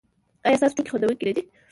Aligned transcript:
ایا 0.45 0.57
ستاسو 0.59 0.75
ټوکې 0.77 0.91
خندونکې 0.93 1.23
نه 1.27 1.33
دي؟ 1.35 1.43